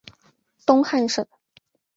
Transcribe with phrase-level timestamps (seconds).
[0.65, 1.23] 东汉省。